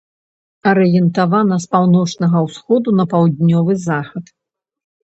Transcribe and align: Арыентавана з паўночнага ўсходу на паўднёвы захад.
Арыентавана 0.71 1.55
з 1.65 1.71
паўночнага 1.75 2.37
ўсходу 2.47 2.89
на 3.03 3.09
паўднёвы 3.13 3.81
захад. 3.87 4.25